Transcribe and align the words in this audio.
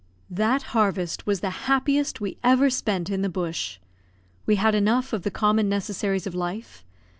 That 0.31 0.63
harvest 0.73 1.27
was 1.27 1.41
the 1.41 1.51
happiest 1.69 2.19
we 2.19 2.35
ever 2.43 2.71
spent 2.71 3.11
in 3.11 3.21
the 3.21 3.29
bush. 3.29 3.77
We 4.47 4.55
had 4.55 4.73
enough 4.73 5.13
of 5.13 5.21
the 5.21 5.29
common 5.29 5.69
necessaries 5.69 6.25
of 6.25 6.33
life. 6.33 6.83